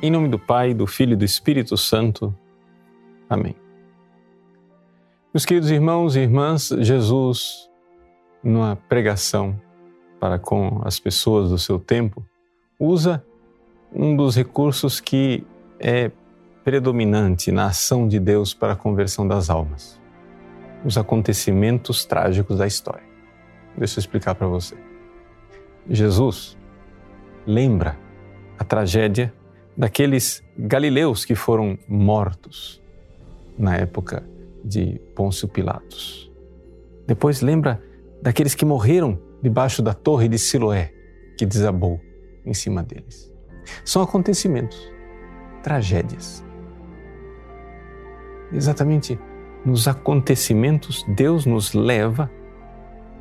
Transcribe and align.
Em 0.00 0.12
nome 0.12 0.28
do 0.28 0.38
Pai, 0.38 0.74
do 0.74 0.86
Filho 0.86 1.14
e 1.14 1.16
do 1.16 1.24
Espírito 1.24 1.76
Santo. 1.76 2.32
Amém. 3.28 3.56
Meus 5.34 5.44
queridos 5.44 5.72
irmãos 5.72 6.14
e 6.14 6.20
irmãs, 6.20 6.68
Jesus, 6.78 7.68
numa 8.40 8.76
pregação 8.76 9.60
para 10.20 10.38
com 10.38 10.80
as 10.84 11.00
pessoas 11.00 11.50
do 11.50 11.58
seu 11.58 11.80
tempo, 11.80 12.24
usa 12.78 13.24
um 13.92 14.14
dos 14.14 14.36
recursos 14.36 15.00
que 15.00 15.44
é 15.80 16.12
predominante 16.62 17.50
na 17.50 17.66
ação 17.66 18.06
de 18.06 18.20
Deus 18.20 18.54
para 18.54 18.74
a 18.74 18.76
conversão 18.76 19.26
das 19.26 19.50
almas: 19.50 20.00
os 20.84 20.96
acontecimentos 20.96 22.04
trágicos 22.04 22.58
da 22.58 22.68
história. 22.68 23.02
Deixa 23.76 23.98
eu 23.98 24.00
explicar 24.00 24.36
para 24.36 24.46
você. 24.46 24.76
Jesus 25.90 26.56
lembra 27.44 27.98
a 28.56 28.62
tragédia 28.62 29.34
daqueles 29.78 30.42
galileus 30.58 31.24
que 31.24 31.36
foram 31.36 31.78
mortos 31.86 32.82
na 33.56 33.76
época 33.76 34.28
de 34.64 35.00
Pôncio 35.14 35.46
Pilatos. 35.46 36.32
Depois 37.06 37.40
lembra 37.40 37.80
daqueles 38.20 38.56
que 38.56 38.64
morreram 38.64 39.22
debaixo 39.40 39.80
da 39.80 39.94
torre 39.94 40.26
de 40.26 40.36
Siloé, 40.36 40.92
que 41.38 41.46
desabou 41.46 42.00
em 42.44 42.52
cima 42.52 42.82
deles. 42.82 43.32
São 43.84 44.02
acontecimentos, 44.02 44.92
tragédias. 45.62 46.44
Exatamente 48.52 49.16
nos 49.64 49.86
acontecimentos, 49.86 51.04
Deus 51.08 51.46
nos 51.46 51.72
leva 51.72 52.28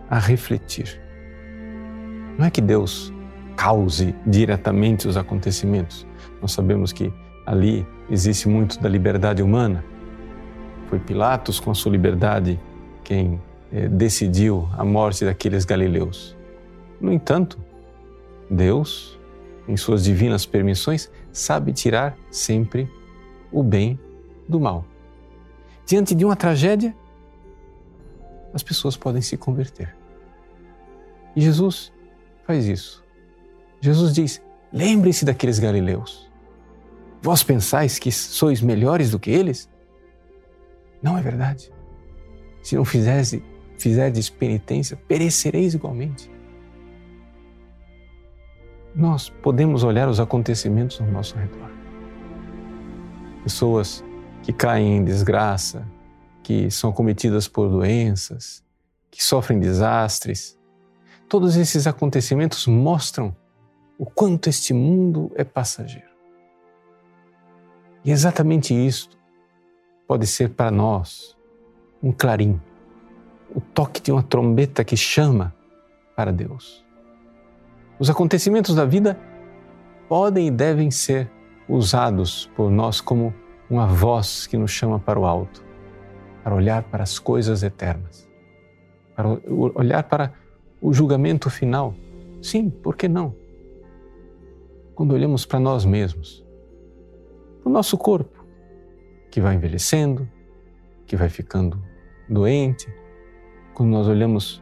a 0.10 0.18
refletir. 0.18 1.00
Não 2.38 2.46
é 2.46 2.50
que 2.50 2.62
Deus 2.62 3.14
cause 3.58 4.16
diretamente 4.26 5.08
os 5.08 5.18
acontecimentos, 5.18 6.06
nós 6.42 6.52
sabemos 6.52 6.94
que 6.94 7.12
ali 7.46 7.86
existe 8.10 8.48
muito 8.48 8.80
da 8.80 8.88
liberdade 8.88 9.42
humana. 9.42 9.84
Foi 10.88 11.00
Pilatos, 11.00 11.60
com 11.60 11.72
a 11.72 11.74
sua 11.74 11.92
liberdade, 11.92 12.60
quem 13.04 13.42
eh, 13.72 13.88
decidiu 13.88 14.70
a 14.78 14.86
morte 14.86 15.26
daqueles 15.26 15.66
galileus. 15.66 16.38
No 17.02 17.12
entanto, 17.12 17.60
Deus, 18.50 19.20
em 19.68 19.76
suas 19.76 20.04
divinas 20.04 20.46
permissões, 20.46 21.12
sabe 21.32 21.74
tirar 21.74 22.16
sempre 22.30 22.90
o 23.52 23.64
bem 23.64 24.00
do 24.48 24.60
mal. 24.60 24.86
Diante 25.86 26.14
de 26.14 26.24
uma 26.24 26.36
tragédia, 26.36 26.96
as 28.54 28.62
pessoas 28.62 28.96
podem 28.96 29.22
se 29.22 29.36
converter. 29.36 29.96
E 31.36 31.42
Jesus 31.42 31.92
faz 32.46 32.68
isso. 32.68 33.07
Jesus 33.82 34.14
diz: 34.14 34.42
lembre-se 34.72 35.26
daqueles 35.26 35.60
galileus. 35.60 36.30
Vós 37.22 37.44
pensais 37.44 37.98
que 38.00 38.12
sois 38.12 38.62
melhores 38.62 39.12
do 39.12 39.20
que 39.20 39.32
eles? 39.32 39.70
Não 41.02 41.18
é 41.18 41.22
verdade. 41.22 41.72
Se 42.62 42.76
não 42.76 42.86
fizerdes, 42.86 43.42
fizerdes 43.78 44.30
penitência, 44.30 44.98
perecereis 45.08 45.74
igualmente. 45.74 46.30
Nós 48.96 49.30
podemos 49.30 49.84
olhar 49.84 50.10
os 50.10 50.20
acontecimentos 50.20 51.00
ao 51.00 51.08
nosso 51.08 51.36
redor. 51.38 51.70
Pessoas 53.44 54.04
que 54.44 54.52
caem 54.52 54.98
em 54.98 55.04
desgraça, 55.04 55.88
que 56.44 56.72
são 56.72 56.92
cometidas 56.92 57.48
por 57.48 57.70
doenças, 57.70 58.64
que 59.12 59.24
sofrem 59.24 59.60
desastres. 59.60 60.58
Todos 61.30 61.56
esses 61.58 61.86
acontecimentos 61.88 62.66
mostram 62.68 63.36
o 63.98 64.06
quanto 64.06 64.48
este 64.48 64.74
mundo 64.74 65.32
é 65.36 65.44
passageiro. 65.44 66.08
E 68.06 68.12
exatamente 68.12 68.74
isto 68.74 69.18
pode 70.08 70.28
ser 70.28 70.50
para 70.50 70.72
nós 70.72 71.36
um 72.02 72.12
clarim, 72.12 72.62
o 73.54 73.60
toque 73.60 74.02
de 74.02 74.12
uma 74.12 74.24
trombeta 74.24 74.84
que 74.84 74.96
chama 74.96 75.54
para 76.16 76.32
Deus. 76.32 76.86
Os 78.00 78.10
acontecimentos 78.10 78.76
da 78.76 78.86
vida 78.86 79.20
podem 80.08 80.48
e 80.48 80.52
devem 80.52 80.92
ser 80.92 81.30
usados 81.68 82.50
por 82.56 82.70
nós 82.70 83.02
como 83.02 83.34
uma 83.70 83.88
voz 83.88 84.48
que 84.48 84.58
nos 84.58 84.72
chama 84.72 85.00
para 85.00 85.20
o 85.20 85.26
alto, 85.26 85.66
para 86.44 86.56
olhar 86.56 86.84
para 86.84 87.04
as 87.04 87.20
coisas 87.20 87.64
eternas, 87.64 88.30
para 89.16 89.28
olhar 89.76 90.04
para 90.04 90.34
o 90.80 90.94
julgamento 90.94 91.50
final. 91.50 91.94
Sim, 92.42 92.70
por 92.70 92.96
que 92.96 93.08
não? 93.08 93.36
Quando 94.98 95.12
olhamos 95.12 95.46
para 95.46 95.60
nós 95.60 95.86
mesmos, 95.86 96.44
o 97.64 97.70
nosso 97.70 97.96
corpo, 98.00 98.44
que 99.30 99.40
vai 99.40 99.54
envelhecendo, 99.54 100.28
que 101.06 101.16
vai 101.16 101.30
ficando 101.30 101.80
doente. 102.28 102.92
Quando 103.76 103.92
nós 103.92 104.08
olhamos 104.08 104.60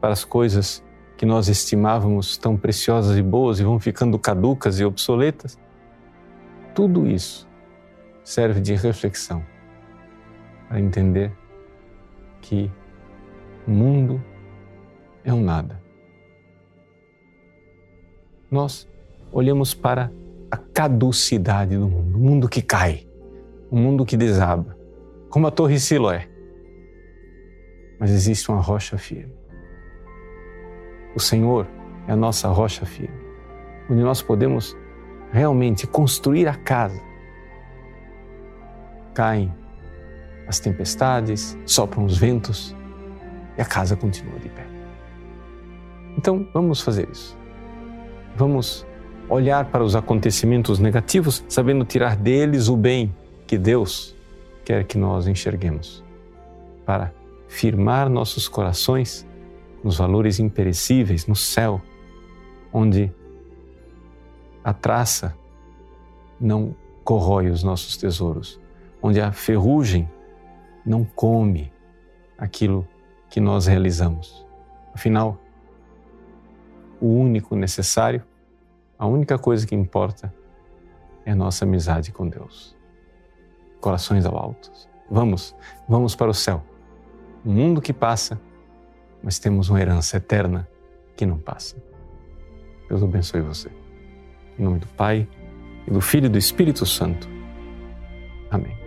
para 0.00 0.12
as 0.12 0.24
coisas 0.24 0.84
que 1.16 1.26
nós 1.26 1.48
estimávamos 1.48 2.38
tão 2.38 2.56
preciosas 2.56 3.18
e 3.18 3.22
boas 3.22 3.58
e 3.58 3.64
vão 3.64 3.80
ficando 3.80 4.16
caducas 4.20 4.78
e 4.78 4.84
obsoletas, 4.84 5.58
tudo 6.76 7.08
isso 7.08 7.48
serve 8.22 8.60
de 8.60 8.76
reflexão 8.76 9.44
para 10.68 10.78
entender 10.78 11.36
que 12.40 12.70
o 13.66 13.70
mundo 13.72 14.22
é 15.24 15.34
um 15.34 15.42
nada. 15.42 15.82
Nós 18.48 18.88
olhamos 19.32 19.74
para 19.74 20.12
a 20.50 20.56
caducidade 20.56 21.76
do 21.76 21.88
mundo, 21.88 22.16
o 22.16 22.20
mundo 22.20 22.48
que 22.48 22.60
cai, 22.60 23.06
o 23.70 23.76
mundo 23.76 24.04
que 24.04 24.16
desaba, 24.16 24.76
como 25.30 25.46
a 25.46 25.50
Torre 25.50 25.80
Siloé. 25.80 26.28
Mas 27.98 28.10
existe 28.10 28.50
uma 28.50 28.60
rocha 28.60 28.98
firme. 28.98 29.32
O 31.14 31.20
Senhor 31.20 31.66
é 32.06 32.12
a 32.12 32.16
nossa 32.16 32.48
rocha 32.48 32.84
firme, 32.84 33.16
onde 33.88 34.02
nós 34.02 34.20
podemos 34.20 34.76
realmente 35.30 35.86
construir 35.86 36.46
a 36.46 36.54
casa. 36.54 37.00
Caem 39.14 39.54
as 40.46 40.58
tempestades, 40.58 41.56
sopram 41.64 42.04
os 42.04 42.18
ventos 42.18 42.76
e 43.56 43.62
a 43.62 43.64
casa 43.64 43.96
continua 43.96 44.38
de 44.38 44.48
pé. 44.48 44.66
Então, 46.16 46.46
vamos 46.52 46.82
fazer 46.82 47.08
isso. 47.10 47.38
Vamos 48.36 48.86
olhar 49.32 49.64
para 49.70 49.82
os 49.82 49.96
acontecimentos 49.96 50.78
negativos, 50.78 51.42
sabendo 51.48 51.86
tirar 51.86 52.16
deles 52.16 52.68
o 52.68 52.76
bem 52.76 53.14
que 53.46 53.56
Deus 53.56 54.14
quer 54.62 54.84
que 54.84 54.98
nós 54.98 55.26
enxerguemos, 55.26 56.04
para 56.84 57.12
firmar 57.48 58.10
nossos 58.10 58.46
corações 58.46 59.26
nos 59.82 59.96
valores 59.96 60.38
imperecíveis, 60.38 61.26
no 61.26 61.34
céu, 61.34 61.80
onde 62.70 63.10
a 64.62 64.74
traça 64.74 65.34
não 66.38 66.76
corrói 67.02 67.48
os 67.48 67.62
nossos 67.62 67.96
tesouros, 67.96 68.60
onde 69.02 69.18
a 69.18 69.32
ferrugem 69.32 70.08
não 70.84 71.04
come 71.04 71.72
aquilo 72.36 72.86
que 73.30 73.40
nós 73.40 73.66
realizamos. 73.66 74.46
Afinal, 74.92 75.38
o 77.00 77.06
único 77.06 77.56
necessário 77.56 78.22
a 79.02 79.06
única 79.06 79.36
coisa 79.36 79.66
que 79.66 79.74
importa 79.74 80.32
é 81.26 81.32
a 81.32 81.34
nossa 81.34 81.64
amizade 81.64 82.12
com 82.12 82.28
Deus. 82.28 82.76
Corações 83.80 84.24
ao 84.24 84.38
alto. 84.38 84.70
Vamos, 85.10 85.56
vamos 85.88 86.14
para 86.14 86.30
o 86.30 86.34
céu. 86.34 86.62
Um 87.44 87.52
mundo 87.52 87.82
que 87.82 87.92
passa, 87.92 88.40
mas 89.20 89.40
temos 89.40 89.68
uma 89.68 89.80
herança 89.80 90.18
eterna 90.18 90.68
que 91.16 91.26
não 91.26 91.36
passa. 91.36 91.82
Deus 92.88 93.02
abençoe 93.02 93.40
você. 93.40 93.72
Em 94.56 94.62
nome 94.62 94.78
do 94.78 94.86
Pai, 94.86 95.28
e 95.84 95.90
do 95.90 96.00
Filho 96.00 96.26
e 96.26 96.28
do 96.28 96.38
Espírito 96.38 96.86
Santo. 96.86 97.28
Amém. 98.52 98.81